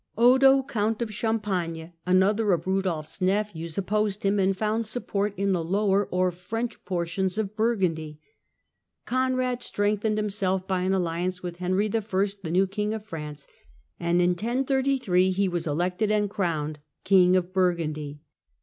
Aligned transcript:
Odo, 0.17 0.63
Count 0.63 0.99
of 1.03 1.13
Champagne, 1.13 1.93
another 2.07 2.53
of 2.53 2.65
Rudolfs 2.65 3.21
nephews, 3.21 3.77
opposed 3.77 4.23
him, 4.23 4.39
and 4.39 4.57
found 4.57 4.87
support 4.87 5.31
in 5.37 5.51
the 5.51 5.63
lower 5.63 6.07
or 6.07 6.31
French 6.31 6.83
portions 6.85 7.37
of 7.37 7.55
Burgundy. 7.55 8.19
Conrad 9.05 9.61
strengthened 9.61 10.17
himself 10.17 10.67
by 10.67 10.81
an 10.81 10.93
alliance 10.95 11.43
with 11.43 11.57
Henry 11.57 11.85
I., 11.85 11.89
tlie 11.99 12.51
new 12.51 12.65
King 12.65 12.95
of 12.95 13.05
France, 13.05 13.45
and 13.99 14.23
in 14.23 14.31
1033 14.31 15.29
he 15.29 15.47
was 15.47 15.67
elected 15.67 16.09
and 16.09 16.31
crowned 16.31 16.79
King 17.03 17.35
of 17.35 17.53
Burgundy. 17.53 18.21